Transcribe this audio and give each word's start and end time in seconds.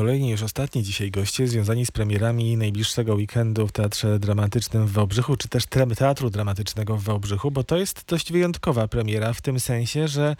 kolejni, 0.00 0.30
już 0.30 0.42
ostatni 0.42 0.82
dzisiaj 0.82 1.10
goście 1.10 1.48
związani 1.48 1.86
z 1.86 1.90
premierami 1.90 2.56
najbliższego 2.56 3.14
weekendu 3.14 3.66
w 3.66 3.72
Teatrze 3.72 4.18
Dramatycznym 4.18 4.86
w 4.86 4.92
Wałbrzychu, 4.92 5.36
czy 5.36 5.48
też 5.48 5.64
Teatru 5.96 6.30
Dramatycznego 6.30 6.96
w 6.96 7.02
Wałbrzychu, 7.02 7.50
bo 7.50 7.64
to 7.64 7.76
jest 7.76 8.04
dość 8.08 8.32
wyjątkowa 8.32 8.88
premiera 8.88 9.32
w 9.32 9.40
tym 9.40 9.60
sensie, 9.60 10.08
że 10.08 10.36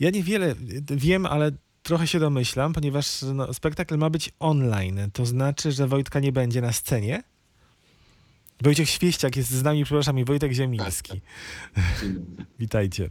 ja 0.00 0.10
niewiele 0.10 0.54
wiem, 0.90 1.26
ale 1.26 1.52
trochę 1.82 2.06
się 2.06 2.20
domyślam, 2.20 2.72
ponieważ 2.72 3.22
no, 3.34 3.54
spektakl 3.54 3.96
ma 3.96 4.10
być 4.10 4.30
online. 4.40 5.00
To 5.12 5.26
znaczy, 5.26 5.72
że 5.72 5.86
Wojtka 5.86 6.20
nie 6.20 6.32
będzie 6.32 6.60
na 6.60 6.72
scenie? 6.72 7.22
Wojciech 8.62 8.90
Świeściak 8.90 9.36
jest 9.36 9.50
z 9.50 9.62
nami, 9.62 9.84
przepraszam, 9.84 10.18
i 10.18 10.24
Wojtek 10.24 10.52
Ziemilski. 10.52 11.20
Witajcie. 12.58 13.10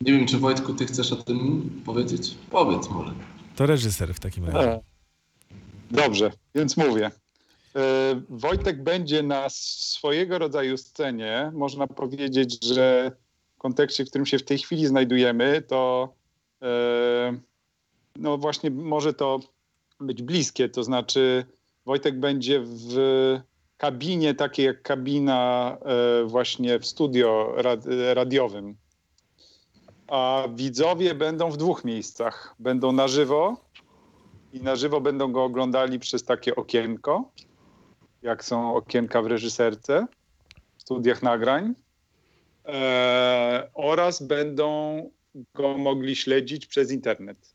Nie 0.00 0.12
wiem, 0.12 0.26
czy 0.26 0.38
Wojtku, 0.38 0.74
ty 0.74 0.86
chcesz 0.86 1.12
o 1.12 1.16
tym 1.16 1.70
powiedzieć? 1.84 2.34
Powiedz 2.50 2.90
może. 2.90 3.14
To 3.56 3.66
reżyser 3.66 4.14
w 4.14 4.20
takim 4.20 4.44
razie. 4.44 4.72
E, 4.72 4.80
dobrze, 5.90 6.30
więc 6.54 6.76
mówię. 6.76 7.10
E, 7.76 8.20
Wojtek 8.28 8.82
będzie 8.82 9.22
na 9.22 9.46
swojego 9.50 10.38
rodzaju 10.38 10.76
scenie. 10.76 11.50
Można 11.54 11.86
powiedzieć, 11.86 12.64
że 12.64 13.12
w 13.54 13.58
kontekście, 13.58 14.04
w 14.04 14.08
którym 14.08 14.26
się 14.26 14.38
w 14.38 14.44
tej 14.44 14.58
chwili 14.58 14.86
znajdujemy, 14.86 15.62
to 15.62 16.12
e, 16.62 17.38
no 18.16 18.38
właśnie 18.38 18.70
może 18.70 19.14
to 19.14 19.40
być 20.00 20.22
bliskie. 20.22 20.68
To 20.68 20.84
znaczy, 20.84 21.44
Wojtek 21.86 22.20
będzie 22.20 22.60
w 22.64 22.94
kabinie, 23.76 24.34
takiej 24.34 24.66
jak 24.66 24.82
kabina 24.82 25.76
właśnie 26.26 26.78
w 26.78 26.86
studio 26.86 27.54
radiowym 28.14 28.76
a 30.10 30.44
widzowie 30.54 31.14
będą 31.14 31.50
w 31.50 31.56
dwóch 31.56 31.84
miejscach. 31.84 32.54
Będą 32.58 32.92
na 32.92 33.08
żywo 33.08 33.56
i 34.52 34.60
na 34.60 34.76
żywo 34.76 35.00
będą 35.00 35.32
go 35.32 35.44
oglądali 35.44 35.98
przez 35.98 36.24
takie 36.24 36.56
okienko, 36.56 37.32
jak 38.22 38.44
są 38.44 38.74
okienka 38.74 39.22
w 39.22 39.26
reżyserce, 39.26 40.06
w 40.76 40.82
studiach 40.82 41.22
nagrań. 41.22 41.74
E, 42.66 43.68
oraz 43.74 44.22
będą 44.22 45.10
go 45.54 45.78
mogli 45.78 46.16
śledzić 46.16 46.66
przez 46.66 46.92
internet. 46.92 47.54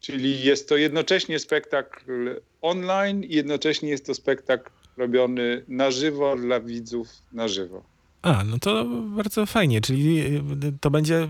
Czyli 0.00 0.42
jest 0.42 0.68
to 0.68 0.76
jednocześnie 0.76 1.38
spektakl 1.38 2.40
online 2.62 3.24
i 3.24 3.34
jednocześnie 3.34 3.88
jest 3.88 4.06
to 4.06 4.14
spektakl 4.14 4.70
robiony 4.96 5.64
na 5.68 5.90
żywo 5.90 6.36
dla 6.36 6.60
widzów 6.60 7.08
na 7.32 7.48
żywo. 7.48 7.89
A, 8.22 8.44
no 8.44 8.58
to 8.58 8.84
bardzo 9.16 9.46
fajnie, 9.46 9.80
czyli 9.80 10.20
y, 10.20 10.42
to 10.80 10.90
będzie 10.90 11.22
y, 11.22 11.28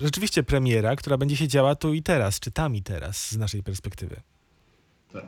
rzeczywiście 0.00 0.42
premiera, 0.42 0.96
która 0.96 1.16
będzie 1.16 1.36
się 1.36 1.48
działa 1.48 1.74
tu 1.74 1.94
i 1.94 2.02
teraz, 2.02 2.40
czy 2.40 2.50
tam 2.50 2.76
i 2.76 2.82
teraz 2.82 3.30
z 3.30 3.36
naszej 3.36 3.62
perspektywy. 3.62 4.20
Tak. 5.12 5.24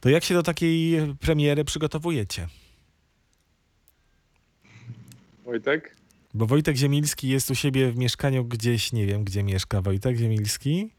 To 0.00 0.08
jak 0.08 0.24
się 0.24 0.34
do 0.34 0.42
takiej 0.42 0.98
premiery 1.20 1.64
przygotowujecie? 1.64 2.48
Wojtek? 5.44 5.96
Bo 6.34 6.46
Wojtek 6.46 6.76
Ziemilski 6.76 7.28
jest 7.28 7.50
u 7.50 7.54
siebie 7.54 7.90
w 7.92 7.96
mieszkaniu 7.96 8.44
gdzieś, 8.44 8.92
nie 8.92 9.06
wiem 9.06 9.24
gdzie 9.24 9.42
mieszka 9.42 9.82
Wojtek 9.82 10.16
Ziemilski. 10.16 10.90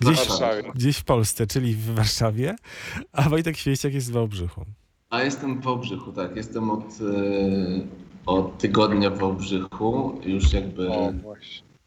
Gdzieś, 0.00 0.18
w 0.18 0.28
Warszawie. 0.28 0.72
gdzieś 0.74 0.96
w 0.96 1.04
Polsce, 1.04 1.46
czyli 1.46 1.74
w 1.74 1.94
Warszawie, 1.94 2.56
a 3.12 3.28
Wojtek 3.28 3.56
Świeściak 3.56 3.94
jest 3.94 4.10
w 4.10 4.12
Wałbrzychu. 4.12 4.64
A 5.10 5.22
jestem 5.22 5.60
w 5.60 5.64
Wałbrzychu, 5.64 6.12
tak. 6.12 6.36
Jestem 6.36 6.70
od, 6.70 6.84
e, 6.84 6.94
od 8.26 8.58
tygodnia 8.58 9.10
w 9.10 9.18
Wałbrzychu. 9.18 10.20
Już 10.24 10.52
jakby 10.52 10.90
o, 10.90 11.12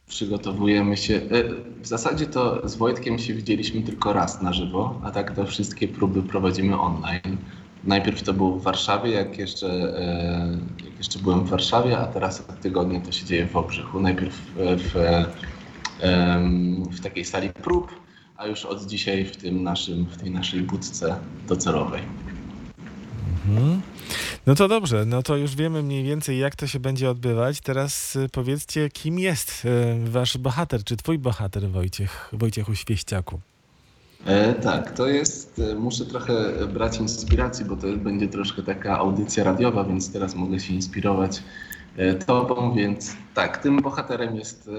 przygotowujemy 0.08 0.98
się. 0.98 1.16
E, 1.16 1.44
w 1.82 1.88
zasadzie 1.88 2.26
to 2.26 2.70
z 2.70 2.76
Wojtkiem 2.76 3.20
się 3.20 3.34
widzieliśmy 3.34 3.82
tylko 3.82 4.14
raz 4.14 4.42
na 4.42 4.54
żywo, 4.54 5.02
a 5.04 5.12
tak 5.12 5.36
to 5.36 5.46
wszystkie 5.46 5.88
próby 5.88 6.24
prowadzimy 6.24 6.80
online. 6.80 7.38
Najpierw 7.84 8.24
to 8.24 8.34
było 8.34 8.52
w 8.52 8.64
Warszawie, 8.64 9.12
jak 9.12 9.38
jeszcze, 9.38 9.68
e, 9.68 10.58
jak 10.86 10.98
jeszcze 10.98 11.20
byłem 11.20 11.44
w 11.44 11.50
Warszawie, 11.50 11.98
a 11.98 12.06
teraz 12.06 12.50
od 12.50 12.60
tygodnia 12.62 13.02
to 13.02 13.12
się 13.12 13.26
dzieje 13.26 13.46
w 13.46 13.52
Wałbrzychu. 13.52 14.00
Najpierw 14.00 14.42
w, 14.58 14.94
w 16.92 17.00
takiej 17.00 17.26
sali 17.26 17.50
prób, 17.50 17.92
a 18.38 18.48
już 18.48 18.66
od 18.66 18.86
dzisiaj 18.86 19.26
w, 19.26 19.38
tym 19.38 19.64
naszym, 19.64 20.06
w 20.06 20.18
tej 20.18 20.32
naszej 20.32 20.62
budce 20.62 21.20
docelowej. 21.48 22.02
Mhm. 23.48 23.82
No 24.48 24.56
to 24.56 24.68
dobrze, 24.68 25.06
no 25.06 25.24
to 25.24 25.38
już 25.38 25.56
wiemy 25.56 25.84
mniej 25.84 26.04
więcej, 26.04 26.40
jak 26.40 26.56
to 26.56 26.68
się 26.68 26.80
będzie 26.80 27.10
odbywać. 27.10 27.62
Teraz 27.62 28.16
y, 28.16 28.30
powiedzcie, 28.32 28.90
kim 28.90 29.20
jest 29.20 29.66
y, 30.06 30.10
wasz 30.10 30.38
bohater, 30.38 30.84
czy 30.84 30.98
twój 30.98 31.20
bohater, 31.20 31.70
Wojciech, 31.70 32.30
Wojciechu 32.34 32.76
Świeściaku? 32.76 33.40
E, 34.26 34.54
tak, 34.54 34.92
to 34.92 35.08
jest, 35.08 35.60
e, 35.60 35.76
muszę 35.76 36.06
trochę 36.06 36.34
brać 36.74 36.98
inspiracji, 36.98 37.66
bo 37.66 37.76
to 37.76 37.88
będzie 37.98 38.28
troszkę 38.28 38.64
taka 38.64 38.98
audycja 38.98 39.44
radiowa, 39.44 39.84
więc 39.84 40.14
teraz 40.14 40.36
mogę 40.36 40.60
się 40.60 40.74
inspirować 40.74 41.44
e, 41.98 42.14
tobą, 42.14 42.76
więc 42.76 43.16
tak, 43.34 43.58
tym 43.58 43.82
bohaterem 43.82 44.36
jest, 44.36 44.68
e, 44.68 44.72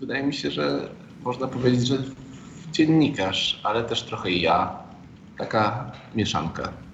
wydaje 0.00 0.22
mi 0.22 0.34
się, 0.34 0.50
że 0.50 0.88
można 1.24 1.46
powiedzieć, 1.48 1.86
że 1.88 1.96
dziennikarz, 2.72 3.60
ale 3.64 3.84
też 3.84 4.02
trochę 4.02 4.30
ja, 4.30 4.78
taka 5.38 5.92
mieszanka. 6.14 6.85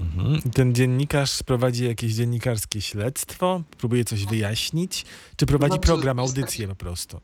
Mhm. 0.00 0.52
Ten 0.52 0.74
dziennikarz 0.74 1.42
prowadzi 1.42 1.84
jakieś 1.84 2.12
dziennikarskie 2.12 2.80
śledztwo, 2.80 3.62
próbuje 3.78 4.04
coś 4.04 4.26
wyjaśnić, 4.26 5.04
czy 5.36 5.46
prowadzi 5.46 5.72
znaczy, 5.72 5.86
program, 5.86 6.18
audycję 6.18 6.68
po 6.68 6.74
prostu? 6.74 7.20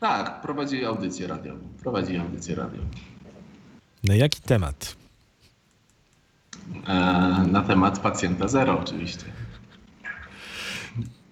Tak, 0.00 0.40
prowadzi 0.40 0.84
audycję 0.84 1.26
radiową. 1.26 1.58
Prowadzi 1.82 2.16
audycję 2.16 2.54
radiową. 2.54 2.86
Na 4.04 4.14
jaki 4.14 4.40
temat? 4.40 4.96
E, 6.86 6.94
na 7.50 7.62
temat 7.62 7.98
pacjenta 7.98 8.48
zero 8.48 8.80
oczywiście. 8.80 9.24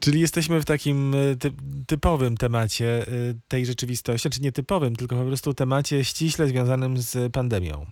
Czyli 0.00 0.21
jesteśmy 0.21 0.60
w 0.60 0.65
takim 0.65 1.15
e, 1.15 1.37
ty 1.37 1.53
typowym 1.87 2.37
temacie 2.37 3.06
e, 3.09 3.34
tej 3.49 3.66
rzeczywistości, 3.66 4.31
czy 4.31 4.41
nie 4.41 4.53
typowym, 4.53 4.97
tylko 4.97 5.16
po 5.16 5.25
prostu 5.25 5.54
temacie 5.54 6.04
ściśle 6.04 6.49
związanym 6.49 6.99
z 6.99 7.33
pandemią. 7.33 7.87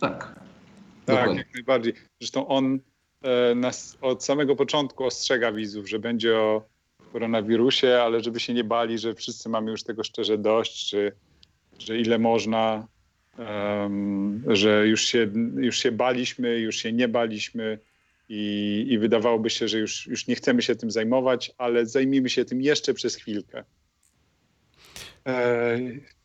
Tak. 0.00 0.38
Tak, 1.08 1.16
Dokładnie. 1.16 1.38
jak 1.38 1.54
najbardziej. 1.54 1.92
Zresztą 2.20 2.48
on 2.48 2.78
e, 3.22 3.54
nas 3.54 3.98
od 4.00 4.24
samego 4.24 4.56
początku 4.56 5.04
ostrzega 5.04 5.52
widzów, 5.52 5.88
że 5.88 5.98
będzie 5.98 6.36
o 6.36 6.62
koronawirusie, 7.12 7.98
ale 8.02 8.20
żeby 8.20 8.40
się 8.40 8.54
nie 8.54 8.64
bali, 8.64 8.98
że 8.98 9.14
wszyscy 9.14 9.48
mamy 9.48 9.70
już 9.70 9.82
tego 9.82 10.04
szczerze 10.04 10.38
dość, 10.38 10.90
czy, 10.90 11.12
że 11.78 11.98
ile 11.98 12.18
można, 12.18 12.86
um, 13.38 14.42
że 14.46 14.88
już 14.88 15.02
się, 15.02 15.30
już 15.56 15.78
się 15.78 15.92
baliśmy, 15.92 16.58
już 16.58 16.76
się 16.76 16.92
nie 16.92 17.08
baliśmy 17.08 17.78
i, 18.28 18.86
i 18.88 18.98
wydawałoby 18.98 19.50
się, 19.50 19.68
że 19.68 19.78
już, 19.78 20.06
już 20.06 20.26
nie 20.26 20.34
chcemy 20.34 20.62
się 20.62 20.76
tym 20.76 20.90
zajmować, 20.90 21.52
ale 21.58 21.86
zajmijmy 21.86 22.28
się 22.28 22.44
tym 22.44 22.62
jeszcze 22.62 22.94
przez 22.94 23.16
chwilkę. 23.16 23.64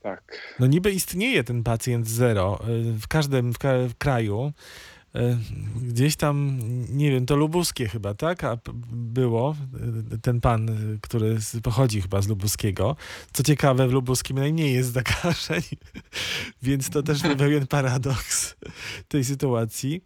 Tak. 0.03 0.23
No 0.59 0.67
niby 0.67 0.91
istnieje 0.91 1.43
ten 1.43 1.63
pacjent 1.63 2.07
zero 2.07 2.59
e, 2.61 2.65
w 2.99 3.07
każdym 3.07 3.53
w 3.89 3.97
kraju. 3.97 4.53
E, 5.15 5.37
gdzieś 5.81 6.15
tam, 6.15 6.59
nie 6.89 7.11
wiem, 7.11 7.25
to 7.25 7.35
lubuskie 7.35 7.87
chyba, 7.87 8.13
tak? 8.13 8.43
A 8.43 8.57
było 8.91 9.55
e, 10.13 10.17
ten 10.17 10.41
pan, 10.41 10.69
który 11.01 11.37
pochodzi 11.63 12.01
chyba 12.01 12.21
z 12.21 12.27
lubuskiego. 12.27 12.95
Co 13.33 13.43
ciekawe, 13.43 13.87
w 13.87 13.91
lubuskim 13.91 14.37
najmniej 14.37 14.73
jest 14.73 14.91
zakażeń, 14.91 15.61
więc 16.63 16.89
to 16.89 17.03
też 17.03 17.21
pewien 17.37 17.67
paradoks 17.67 18.55
tej 19.07 19.23
sytuacji. 19.23 20.03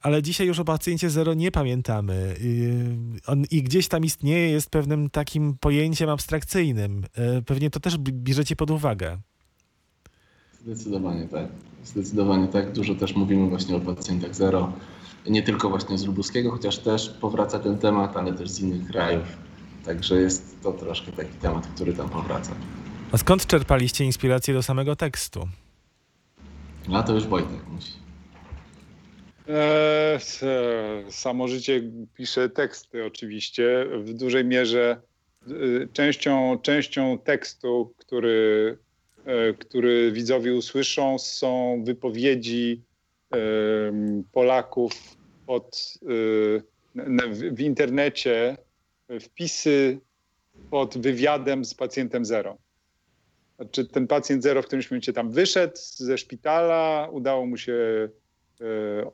Ale 0.00 0.22
dzisiaj 0.22 0.46
już 0.46 0.58
o 0.58 0.64
pacjencie 0.64 1.10
zero 1.10 1.34
nie 1.34 1.50
pamiętamy. 1.50 2.36
On, 3.26 3.44
I 3.50 3.62
gdzieś 3.62 3.88
tam 3.88 4.04
istnieje, 4.04 4.50
jest 4.50 4.70
pewnym 4.70 5.10
takim 5.10 5.58
pojęciem 5.58 6.10
abstrakcyjnym. 6.10 7.04
E, 7.14 7.42
pewnie 7.42 7.70
to 7.70 7.80
też 7.80 7.98
bierzecie 7.98 8.56
pod 8.56 8.70
uwagę. 8.70 9.18
Zdecydowanie 10.68 11.28
tak. 11.28 11.46
Zdecydowanie 11.84 12.48
tak. 12.48 12.72
Dużo 12.72 12.94
też 12.94 13.16
mówimy 13.16 13.48
właśnie 13.48 13.76
o 13.76 13.80
pacjentach 13.80 14.34
zero. 14.34 14.72
Nie 15.26 15.42
tylko 15.42 15.68
właśnie 15.70 15.98
z 15.98 16.06
lubuskiego, 16.06 16.50
chociaż 16.50 16.78
też 16.78 17.10
powraca 17.20 17.58
ten 17.58 17.78
temat, 17.78 18.16
ale 18.16 18.32
też 18.32 18.50
z 18.50 18.60
innych 18.60 18.90
krajów. 18.90 19.24
Także 19.84 20.20
jest 20.20 20.62
to 20.62 20.72
troszkę 20.72 21.12
taki 21.12 21.32
temat, 21.32 21.66
który 21.66 21.92
tam 21.92 22.08
powraca. 22.08 22.52
A 23.12 23.18
skąd 23.18 23.46
czerpaliście 23.46 24.04
inspirację 24.04 24.54
do 24.54 24.62
samego 24.62 24.96
tekstu? 24.96 25.48
A 26.92 27.02
to 27.02 27.14
już 27.14 27.26
Wojtek 27.26 27.68
musi. 27.68 27.92
Eee, 29.48 31.12
samo 31.12 31.48
życie 31.48 31.82
pisze 32.14 32.48
teksty 32.48 33.04
oczywiście. 33.04 33.86
W 34.04 34.12
dużej 34.14 34.44
mierze 34.44 35.00
y, 35.48 35.88
częścią, 35.92 36.58
częścią 36.62 37.18
tekstu, 37.18 37.94
który 37.98 38.78
E, 38.78 38.87
który 39.58 40.12
widzowie 40.12 40.54
usłyszą, 40.54 41.18
są 41.18 41.82
wypowiedzi 41.84 42.82
Polaków 44.32 44.92
pod, 45.46 45.98
e, 46.94 47.52
w 47.52 47.60
internecie, 47.60 48.56
wpisy 49.20 49.98
pod 50.70 50.98
wywiadem 50.98 51.64
z 51.64 51.74
pacjentem 51.74 52.24
zero. 52.24 52.58
Znaczy 53.56 53.86
ten 53.86 54.06
pacjent 54.06 54.42
zero 54.42 54.62
w 54.62 54.66
którymś 54.66 54.90
momencie 54.90 55.12
tam 55.12 55.30
wyszedł 55.30 55.76
ze 55.76 56.18
szpitala, 56.18 57.08
udało 57.12 57.46
mu 57.46 57.56
się 57.56 58.08
e, 58.60 58.64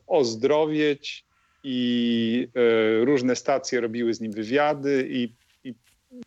ozdrowieć 0.07 1.25
i 1.63 2.47
e, 2.55 3.05
różne 3.05 3.35
stacje 3.35 3.81
robiły 3.81 4.13
z 4.13 4.21
nim 4.21 4.31
wywiady 4.31 5.07
i, 5.09 5.33
i 5.63 5.73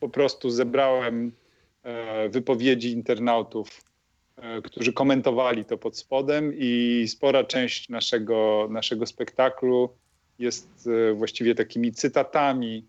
po 0.01 0.09
prostu 0.09 0.51
zebrałem 0.51 1.27
e, 1.27 1.48
wypowiedzi 2.31 2.93
internautów, 2.93 3.85
którzy 4.65 4.93
komentowali 4.93 5.65
to 5.65 5.79
pod 5.79 5.99
spodem 5.99 6.53
i 6.59 7.05
spora 7.09 7.45
część 7.45 7.89
naszego, 7.89 8.69
naszego 8.71 9.07
spektaklu 9.07 9.89
jest 10.39 10.89
właściwie 11.15 11.55
takimi 11.55 11.93
cytatami 11.93 12.85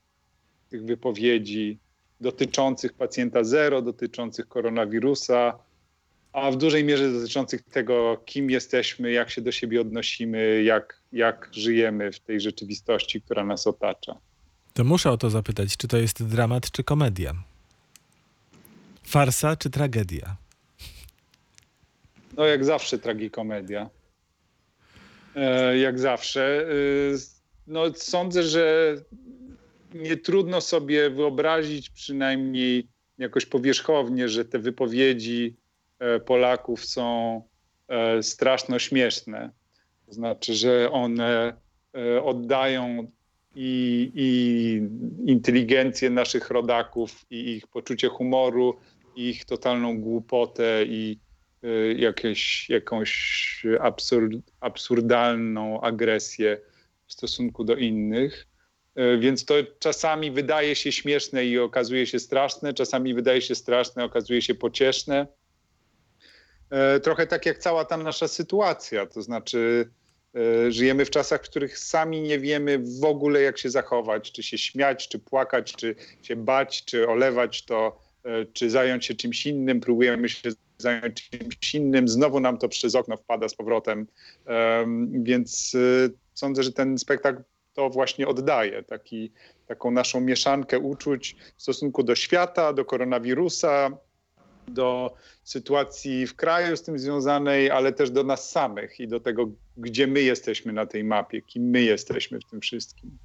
tych 0.69 0.85
wypowiedzi 0.85 1.79
dotyczących 2.21 2.93
pacjenta 2.93 3.43
zero, 3.43 3.81
dotyczących 3.81 4.47
koronawirusa, 4.47 5.59
a 6.33 6.51
w 6.51 6.57
dużej 6.57 6.83
mierze 6.83 7.11
dotyczących 7.11 7.61
tego, 7.61 8.21
kim 8.25 8.49
jesteśmy, 8.49 9.11
jak 9.11 9.29
się 9.29 9.41
do 9.41 9.51
siebie 9.51 9.81
odnosimy, 9.81 10.63
jak, 10.63 11.01
jak 11.11 11.49
żyjemy 11.51 12.11
w 12.11 12.19
tej 12.19 12.41
rzeczywistości, 12.41 13.21
która 13.21 13.45
nas 13.45 13.67
otacza. 13.67 14.17
To 14.73 14.83
muszę 14.83 15.11
o 15.11 15.17
to 15.17 15.29
zapytać, 15.29 15.77
czy 15.77 15.87
to 15.87 15.97
jest 15.97 16.23
dramat, 16.23 16.71
czy 16.71 16.83
komedia? 16.83 17.33
Farsa, 19.09 19.55
czy 19.55 19.69
tragedia? 19.69 20.35
No, 22.37 22.45
jak 22.45 22.65
zawsze 22.65 22.99
tragikomedia. 22.99 23.89
E, 25.35 25.77
jak 25.77 25.99
zawsze. 25.99 26.61
E, 26.61 26.71
no, 27.67 27.93
sądzę, 27.93 28.43
że 28.43 28.95
nie 29.93 30.17
trudno 30.17 30.61
sobie 30.61 31.09
wyobrazić, 31.09 31.89
przynajmniej 31.89 32.87
jakoś 33.17 33.45
powierzchownie, 33.45 34.29
że 34.29 34.45
te 34.45 34.59
wypowiedzi 34.59 35.55
e, 35.99 36.19
Polaków 36.19 36.85
są 36.85 37.41
e, 37.87 38.23
straszno 38.23 38.79
śmieszne. 38.79 39.51
To 40.05 40.13
znaczy, 40.13 40.53
że 40.53 40.91
one 40.91 41.53
oddają 42.23 43.11
i, 43.55 44.11
i 44.15 45.31
inteligencję 45.31 46.09
naszych 46.09 46.49
rodaków, 46.49 47.25
i 47.29 47.55
ich 47.55 47.67
poczucie 47.67 48.07
humoru, 48.07 48.75
ich 49.19 49.45
totalną 49.45 50.01
głupotę, 50.01 50.85
i 50.85 51.19
jakieś, 51.95 52.69
jakąś 52.69 53.63
absurd, 53.79 54.33
absurdalną 54.59 55.81
agresję 55.81 56.61
w 57.07 57.13
stosunku 57.13 57.63
do 57.63 57.75
innych. 57.75 58.47
E, 58.95 59.17
więc 59.17 59.45
to 59.45 59.53
czasami 59.79 60.31
wydaje 60.31 60.75
się 60.75 60.91
śmieszne 60.91 61.45
i 61.45 61.59
okazuje 61.59 62.07
się 62.07 62.19
straszne, 62.19 62.73
czasami 62.73 63.13
wydaje 63.13 63.41
się 63.41 63.55
straszne, 63.55 64.03
okazuje 64.03 64.41
się 64.41 64.55
pocieszne. 64.55 65.27
E, 66.69 66.99
trochę 66.99 67.27
tak 67.27 67.45
jak 67.45 67.57
cała 67.57 67.85
ta 67.85 67.97
nasza 67.97 68.27
sytuacja, 68.27 69.05
to 69.05 69.21
znaczy 69.21 69.89
żyjemy 70.69 71.05
w 71.05 71.09
czasach, 71.09 71.45
w 71.45 71.49
których 71.49 71.79
sami 71.79 72.21
nie 72.21 72.39
wiemy 72.39 72.79
w 73.01 73.03
ogóle 73.03 73.41
jak 73.41 73.57
się 73.57 73.69
zachować, 73.69 74.31
czy 74.31 74.43
się 74.43 74.57
śmiać, 74.57 75.07
czy 75.07 75.19
płakać, 75.19 75.75
czy 75.75 75.95
się 76.21 76.35
bać, 76.35 76.85
czy 76.85 77.07
olewać 77.07 77.65
to, 77.65 78.01
czy 78.53 78.69
zająć 78.69 79.05
się 79.05 79.15
czymś 79.15 79.45
innym, 79.45 79.79
próbujemy 79.79 80.29
się 80.29 80.49
zająć 80.77 81.29
czymś 81.29 81.75
innym, 81.75 82.07
znowu 82.07 82.39
nam 82.39 82.57
to 82.57 82.69
przez 82.69 82.95
okno 82.95 83.17
wpada 83.17 83.49
z 83.49 83.55
powrotem. 83.55 84.07
Więc 85.11 85.77
sądzę, 86.33 86.63
że 86.63 86.71
ten 86.71 86.97
spektakl 86.97 87.41
to 87.73 87.89
właśnie 87.89 88.27
oddaje. 88.27 88.83
Taki, 88.83 89.31
taką 89.67 89.91
naszą 89.91 90.21
mieszankę 90.21 90.79
uczuć 90.79 91.35
w 91.57 91.61
stosunku 91.61 92.03
do 92.03 92.15
świata, 92.15 92.73
do 92.73 92.85
koronawirusa, 92.85 93.97
do 94.67 95.13
sytuacji 95.43 96.27
w 96.27 96.35
kraju 96.35 96.77
z 96.77 96.83
tym 96.83 96.99
związanej, 96.99 97.71
ale 97.71 97.93
też 97.93 98.11
do 98.11 98.23
nas 98.23 98.51
samych 98.51 98.99
i 98.99 99.07
do 99.07 99.19
tego, 99.19 99.51
gdzie 99.77 100.07
my 100.07 100.21
jesteśmy 100.21 100.73
na 100.73 100.85
tej 100.85 101.03
mapie, 101.03 101.41
kim 101.41 101.63
my 101.63 101.81
jesteśmy 101.81 102.39
w 102.39 102.45
tym 102.45 102.61
wszystkim. 102.61 103.17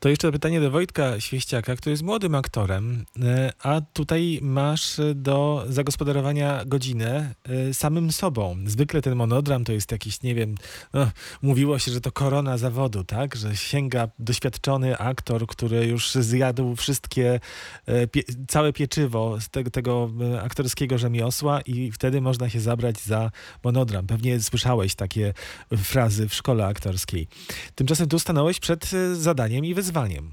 To 0.00 0.08
jeszcze 0.08 0.32
pytanie 0.32 0.60
do 0.60 0.70
Wojtka 0.70 1.20
Świeściaka, 1.20 1.76
który 1.76 1.90
jest 1.90 2.02
młodym 2.02 2.34
aktorem, 2.34 3.04
e, 3.22 3.52
a 3.62 3.80
tutaj 3.80 4.38
masz 4.42 5.00
do 5.14 5.64
zagospodarowania 5.68 6.64
godzinę 6.64 7.34
e, 7.44 7.74
samym 7.74 8.12
sobą. 8.12 8.56
Zwykle 8.66 9.02
ten 9.02 9.16
monodram 9.16 9.64
to 9.64 9.72
jest 9.72 9.92
jakiś, 9.92 10.22
nie 10.22 10.34
wiem, 10.34 10.54
no, 10.92 11.10
mówiło 11.42 11.78
się, 11.78 11.92
że 11.92 12.00
to 12.00 12.12
korona 12.12 12.58
zawodu, 12.58 13.04
tak? 13.04 13.36
Że 13.36 13.56
sięga 13.56 14.08
doświadczony 14.18 14.98
aktor, 14.98 15.46
który 15.46 15.86
już 15.86 16.14
zjadł 16.14 16.76
wszystkie, 16.76 17.40
e, 17.86 18.06
pie, 18.06 18.22
całe 18.48 18.72
pieczywo 18.72 19.40
z 19.40 19.48
tego, 19.48 19.70
tego 19.70 20.10
aktorskiego 20.42 20.98
rzemiosła 20.98 21.60
i 21.60 21.92
wtedy 21.92 22.20
można 22.20 22.48
się 22.48 22.60
zabrać 22.60 23.00
za 23.00 23.30
monodram. 23.64 24.06
Pewnie 24.06 24.40
słyszałeś 24.40 24.94
takie 24.94 25.34
frazy 25.76 26.28
w 26.28 26.34
szkole 26.34 26.66
aktorskiej. 26.66 27.28
Tymczasem 27.74 28.08
tu 28.08 28.18
stanąłeś 28.18 28.60
przed 28.60 28.90
zadaniem 29.12 29.64
i 29.64 29.74
wyzwaniem 29.74 29.89
wyzwaniem. 29.90 30.30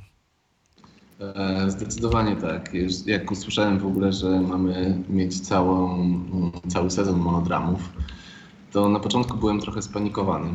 E, 1.20 1.72
zdecydowanie 1.72 2.36
tak. 2.36 2.72
Jak 3.06 3.32
usłyszałem 3.32 3.80
w 3.80 3.86
ogóle, 3.86 4.14
że 4.14 4.42
mamy 4.42 5.04
mieć 5.10 5.40
całą, 5.40 6.00
cały 6.68 6.92
sezon 6.92 7.20
monodramów, 7.20 7.80
to 8.72 8.90
na 8.90 9.00
początku 9.00 9.38
byłem 9.38 9.60
trochę 9.60 9.82
spanikowany, 9.82 10.50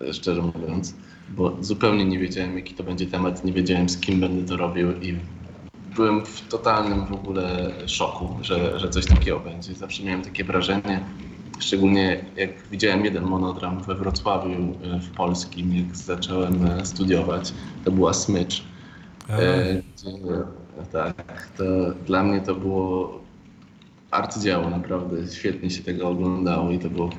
e, 0.00 0.12
szczerze 0.12 0.42
mówiąc, 0.42 0.94
bo 1.28 1.56
zupełnie 1.60 2.04
nie 2.04 2.18
wiedziałem, 2.18 2.56
jaki 2.56 2.74
to 2.74 2.84
będzie 2.84 3.06
temat, 3.06 3.44
nie 3.44 3.52
wiedziałem, 3.52 3.88
z 3.88 3.98
kim 4.00 4.20
będę 4.20 4.48
to 4.48 4.56
robił 4.56 5.00
i 5.00 5.16
byłem 5.96 6.26
w 6.26 6.48
totalnym 6.48 7.06
w 7.06 7.12
ogóle 7.12 7.72
szoku, 7.86 8.36
że, 8.42 8.80
że 8.80 8.88
coś 8.88 9.06
takiego 9.06 9.40
będzie. 9.40 9.74
Zawsze 9.74 10.02
miałem 10.02 10.22
takie 10.22 10.44
wrażenie, 10.44 11.04
Szczególnie 11.58 12.24
jak 12.36 12.50
widziałem 12.70 13.04
jeden 13.04 13.24
monodram 13.24 13.82
we 13.82 13.94
Wrocławiu 13.94 14.50
e, 14.52 15.00
w 15.00 15.10
Polskim, 15.10 15.76
jak 15.76 15.96
zacząłem 15.96 16.66
e, 16.66 16.86
studiować, 16.86 17.52
to 17.84 17.90
była 17.90 18.12
Smycz. 18.14 18.64
E, 19.28 19.82
tak, 20.92 21.48
to 21.56 21.64
dla 22.06 22.24
mnie 22.24 22.40
to 22.40 22.54
było 22.54 23.20
arcydzieło, 24.10 24.70
naprawdę 24.70 25.16
świetnie 25.32 25.70
się 25.70 25.82
tego 25.82 26.08
oglądało 26.08 26.70
i 26.70 26.78
to 26.78 26.90
było 26.90 27.10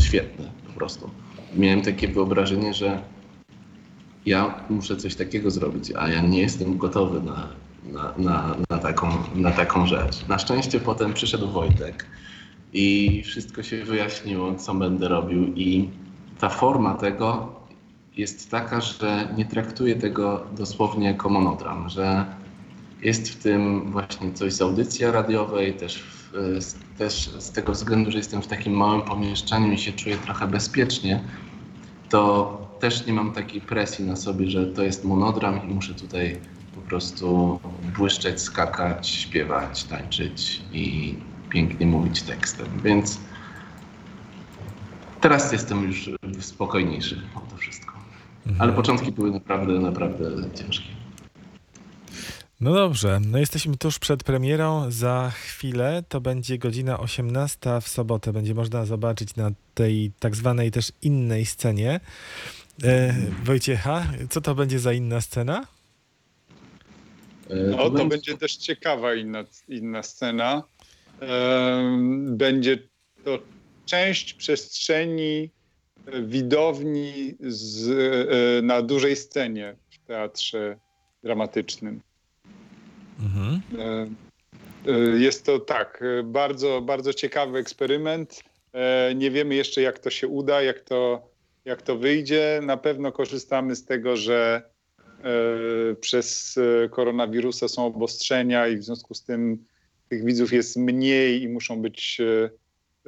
świetne 0.00 0.44
po 0.66 0.72
prostu. 0.72 1.10
Miałem 1.56 1.82
takie 1.82 2.08
wyobrażenie, 2.08 2.74
że 2.74 3.02
ja 4.26 4.54
muszę 4.70 4.96
coś 4.96 5.14
takiego 5.14 5.50
zrobić, 5.50 5.92
a 5.98 6.08
ja 6.08 6.20
nie 6.20 6.40
jestem 6.40 6.78
gotowy 6.78 7.22
na, 7.22 7.48
na, 7.92 8.14
na, 8.18 8.56
na, 8.70 8.78
taką, 8.78 9.08
na 9.34 9.50
taką 9.50 9.86
rzecz. 9.86 10.28
Na 10.28 10.38
szczęście 10.38 10.80
potem 10.80 11.12
przyszedł 11.12 11.48
Wojtek 11.48 12.06
i 12.72 13.22
wszystko 13.24 13.62
się 13.62 13.84
wyjaśniło, 13.84 14.54
co 14.54 14.74
będę 14.74 15.08
robił. 15.08 15.54
I 15.54 15.88
ta 16.38 16.48
forma 16.48 16.94
tego 16.94 17.52
jest 18.16 18.50
taka, 18.50 18.80
że 18.80 19.28
nie 19.36 19.44
traktuję 19.44 19.96
tego 19.96 20.46
dosłownie 20.56 21.06
jako 21.06 21.28
monodram, 21.28 21.88
że 21.88 22.26
jest 23.02 23.28
w 23.28 23.42
tym 23.42 23.90
właśnie 23.92 24.32
coś 24.32 24.52
z 24.52 24.62
audycji 24.62 25.06
radiowej, 25.06 25.74
też, 25.74 26.02
w, 26.02 26.98
też 26.98 27.14
z 27.38 27.50
tego 27.50 27.72
względu, 27.72 28.10
że 28.10 28.18
jestem 28.18 28.42
w 28.42 28.46
takim 28.46 28.72
małym 28.72 29.02
pomieszczeniu 29.02 29.72
i 29.72 29.78
się 29.78 29.92
czuję 29.92 30.16
trochę 30.16 30.46
bezpiecznie, 30.46 31.24
to 32.08 32.58
też 32.80 33.06
nie 33.06 33.12
mam 33.12 33.32
takiej 33.32 33.60
presji 33.60 34.04
na 34.04 34.16
sobie, 34.16 34.50
że 34.50 34.66
to 34.66 34.82
jest 34.82 35.04
monodram 35.04 35.70
i 35.70 35.74
muszę 35.74 35.94
tutaj 35.94 36.40
po 36.74 36.80
prostu 36.80 37.60
błyszczeć, 37.96 38.40
skakać, 38.40 39.08
śpiewać, 39.08 39.84
tańczyć 39.84 40.62
i 40.72 41.14
pięknie 41.50 41.86
mówić 41.86 42.22
tekstem, 42.22 42.66
więc 42.84 43.18
teraz 45.20 45.52
jestem 45.52 45.84
już 45.84 46.10
spokojniejszy 46.40 47.22
o 47.34 47.40
to 47.40 47.56
wszystko. 47.56 47.94
Mhm. 48.46 48.60
Ale 48.60 48.72
początki 48.72 49.12
były 49.12 49.30
naprawdę, 49.30 49.72
naprawdę 49.72 50.50
ciężkie. 50.54 51.00
No 52.60 52.74
dobrze, 52.74 53.20
no 53.26 53.38
jesteśmy 53.38 53.76
tuż 53.76 53.98
przed 53.98 54.24
premierą. 54.24 54.90
Za 54.90 55.32
chwilę 55.34 56.02
to 56.08 56.20
będzie 56.20 56.58
godzina 56.58 57.00
18 57.00 57.80
w 57.82 57.88
sobotę. 57.88 58.32
Będzie 58.32 58.54
można 58.54 58.84
zobaczyć 58.84 59.36
na 59.36 59.50
tej 59.74 60.12
tak 60.18 60.36
zwanej 60.36 60.70
też 60.70 60.92
innej 61.02 61.46
scenie. 61.46 62.00
E, 62.84 63.14
Wojciecha, 63.44 64.06
co 64.30 64.40
to 64.40 64.54
będzie 64.54 64.78
za 64.78 64.92
inna 64.92 65.20
scena? 65.20 65.66
No, 67.70 67.76
to, 67.76 67.90
będzie... 67.90 68.08
będzie 68.08 68.36
też 68.36 68.56
ciekawa 68.56 69.14
inna, 69.14 69.44
inna 69.68 70.02
scena 70.02 70.62
będzie 72.36 72.78
to 73.24 73.38
część 73.90 74.34
przestrzeni 74.34 75.50
e, 76.06 76.22
widowni 76.22 77.34
z, 77.40 77.88
e, 77.90 78.62
na 78.62 78.82
dużej 78.82 79.16
scenie 79.16 79.76
w 79.90 80.06
teatrze 80.06 80.76
dramatycznym. 81.22 82.00
Mhm. 83.20 83.60
E, 84.86 84.90
jest 85.18 85.46
to 85.46 85.58
tak, 85.58 86.04
bardzo, 86.24 86.80
bardzo 86.80 87.14
ciekawy 87.14 87.58
eksperyment. 87.58 88.42
Nie 89.14 89.30
wiemy 89.30 89.54
jeszcze, 89.54 89.82
jak 89.82 89.98
to 89.98 90.10
się 90.10 90.28
uda, 90.28 90.62
jak 90.62 90.80
to, 90.80 91.28
jak 91.64 91.82
to 91.82 91.96
wyjdzie. 91.96 92.60
Na 92.62 92.76
pewno 92.76 93.12
korzystamy 93.12 93.76
z 93.76 93.84
tego, 93.84 94.16
że 94.16 94.62
przez 96.00 96.58
koronawirusa 96.90 97.68
są 97.68 97.86
obostrzenia 97.86 98.68
i 98.68 98.76
w 98.76 98.84
związku 98.84 99.14
z 99.14 99.24
tym 99.24 99.64
tych 100.10 100.24
widzów 100.24 100.52
jest 100.52 100.76
mniej 100.76 101.42
i 101.42 101.48
muszą 101.48 101.82
być 101.82 102.20
e, 102.20 102.50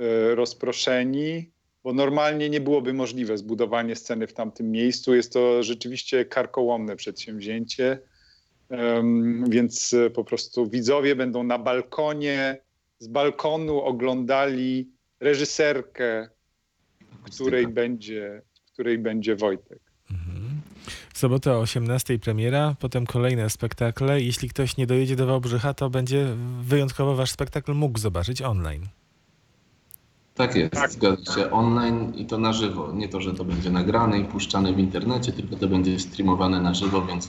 e, 0.02 0.34
rozproszeni, 0.34 1.50
bo 1.84 1.92
normalnie 1.92 2.50
nie 2.50 2.60
byłoby 2.60 2.92
możliwe 2.92 3.38
zbudowanie 3.38 3.96
sceny 3.96 4.26
w 4.26 4.32
tamtym 4.32 4.70
miejscu. 4.70 5.14
Jest 5.14 5.32
to 5.32 5.62
rzeczywiście 5.62 6.24
karkołomne 6.24 6.96
przedsięwzięcie, 6.96 7.98
więc 9.48 9.92
e, 9.92 10.10
po 10.10 10.24
prostu 10.24 10.70
widzowie 10.70 11.16
będą 11.16 11.42
na 11.42 11.58
balkonie, 11.58 12.62
z 12.98 13.08
balkonu 13.08 13.80
oglądali 13.80 14.90
reżyserkę, 15.20 16.28
w 17.26 17.34
której 17.34 17.68
będzie, 17.68 18.42
w 18.64 18.72
której 18.72 18.98
będzie 18.98 19.36
Wojtek. 19.36 19.91
W 21.14 21.18
sobotę 21.18 21.52
o 21.52 21.58
18 21.60 22.18
premiera, 22.18 22.74
potem 22.80 23.06
kolejne 23.06 23.50
spektakle. 23.50 24.20
Jeśli 24.20 24.48
ktoś 24.48 24.76
nie 24.76 24.86
dojedzie 24.86 25.16
do 25.16 25.26
Wałbrzycha, 25.26 25.74
to 25.74 25.90
będzie 25.90 26.26
wyjątkowo 26.60 27.14
wasz 27.16 27.30
spektakl 27.30 27.72
mógł 27.74 27.98
zobaczyć 27.98 28.42
online. 28.42 28.86
Tak 30.34 30.54
jest, 30.54 30.72
Tak. 30.74 30.92
zgadza 30.92 31.34
się. 31.34 31.50
Online 31.50 32.14
i 32.14 32.26
to 32.26 32.38
na 32.38 32.52
żywo. 32.52 32.92
Nie 32.92 33.08
to, 33.08 33.20
że 33.20 33.34
to 33.34 33.44
będzie 33.44 33.70
nagrane 33.70 34.18
i 34.18 34.24
puszczane 34.24 34.72
w 34.72 34.78
internecie, 34.78 35.32
tylko 35.32 35.56
to 35.56 35.68
będzie 35.68 35.98
streamowane 36.00 36.60
na 36.60 36.74
żywo, 36.74 37.02
więc 37.06 37.28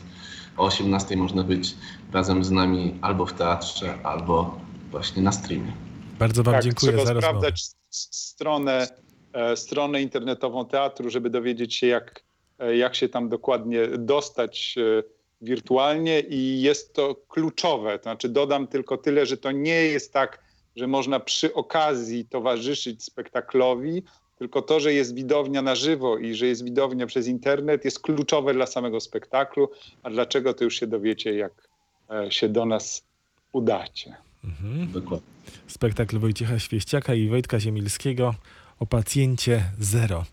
o 0.57 0.65
18 0.65 1.17
można 1.17 1.43
być 1.43 1.75
razem 2.13 2.43
z 2.43 2.51
nami 2.51 2.95
albo 3.01 3.25
w 3.25 3.33
teatrze, 3.33 3.98
albo 4.03 4.57
właśnie 4.91 5.22
na 5.22 5.31
streamie. 5.31 5.74
Bardzo 6.19 6.43
wam 6.43 6.53
tak, 6.53 6.63
dziękuję 6.63 6.91
trzeba 6.91 7.05
za 7.05 7.13
rozmowę. 7.13 7.38
sprawdzać 7.39 7.62
stronę, 7.89 8.88
e, 9.33 9.57
stronę 9.57 10.01
internetową 10.01 10.65
teatru, 10.65 11.10
żeby 11.10 11.29
dowiedzieć 11.29 11.75
się, 11.75 11.88
jak, 11.88 12.24
jak 12.72 12.96
się 12.96 13.10
tam 13.10 13.29
dokładnie 13.29 13.88
dostać 13.88 14.75
e, 14.77 15.03
wirtualnie 15.41 16.20
i 16.20 16.62
jest 16.62 16.93
to 16.93 17.15
kluczowe. 17.15 18.00
To 18.00 18.03
znaczy 18.03 18.29
dodam 18.29 18.67
tylko 18.67 18.98
tyle, 18.98 19.25
że 19.25 19.38
to 19.38 19.51
nie 19.51 19.84
jest 19.86 20.13
tak, 20.13 20.43
że 20.75 20.88
można 20.88 21.20
przy 21.20 21.53
okazji 21.53 22.25
towarzyszyć 22.25 23.03
spektaklowi, 23.03 24.03
tylko 24.38 24.62
to, 24.62 24.79
że 24.79 24.93
jest 24.93 25.15
widownia 25.15 25.62
na 25.62 25.75
żywo 25.75 26.17
i 26.17 26.36
że 26.36 26.48
jest 26.48 26.63
widownia 26.63 27.05
przez 27.05 27.27
internet 27.27 27.86
jest 27.86 28.00
kluczowe 28.00 28.53
dla 28.53 28.65
samego 28.65 29.00
spektaklu, 29.00 29.70
a 30.03 30.10
dlaczego 30.10 30.53
to 30.53 30.63
już 30.63 30.79
się 30.79 30.88
dowiecie, 30.88 31.36
jak 31.36 31.70
e, 32.10 32.32
się 32.32 32.50
do 32.50 32.65
nas 32.65 33.03
udacie. 33.51 34.15
Mhm. 34.43 34.91
Dokładnie. 34.91 35.27
Spektakl 35.67 36.20
Wojciecha 36.20 36.60
Świeściaka 36.60 37.13
i 37.13 37.29
Wojtka 37.29 37.60
Ziemilskiego 37.60 38.36
o 38.79 38.86
pacjencie 38.86 39.63
zero. 39.79 40.25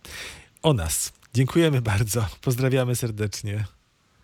O 0.63 0.73
nas. 0.73 1.20
Dziękujemy 1.35 1.83
bardzo. 1.83 2.27
Pozdrawiamy 2.41 2.97
serdecznie. 2.97 3.65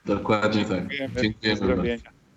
Dokładnie 0.04 0.64
tak. 0.64 0.88
Dziękujemy. 0.88 1.34
Dziękujemy. 1.42 1.98